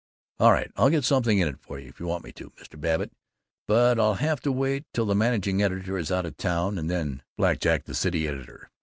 [0.39, 2.81] "All right, I'll get something in if you want me to, Mr.
[2.81, 3.11] Babbitt,
[3.67, 7.21] but I'll have to wait till the managing editor is out of town, and then
[7.37, 8.71] blackjack the city editor."